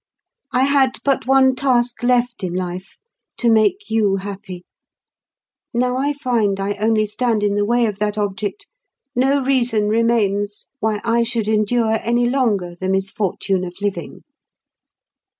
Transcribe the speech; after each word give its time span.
I 0.51 0.63
had 0.63 0.97
but 1.05 1.27
one 1.27 1.53
task 1.53 2.01
left 2.01 2.43
in 2.43 2.55
life—to 2.55 3.51
make 3.51 3.87
you 3.91 4.15
happy. 4.15 4.63
Now 5.75 5.95
I 5.97 6.13
find 6.13 6.59
I 6.59 6.73
only 6.77 7.05
stand 7.05 7.43
in 7.43 7.53
the 7.53 7.65
way 7.65 7.85
of 7.85 7.99
that 7.99 8.17
object, 8.17 8.65
no 9.15 9.41
reason 9.43 9.89
remains 9.89 10.65
why 10.79 11.01
I 11.03 11.21
should 11.21 11.47
endure 11.47 11.99
any 12.01 12.27
longer 12.27 12.73
the 12.73 12.89
misfortune 12.89 13.63
of 13.63 13.75
living. 13.79 14.21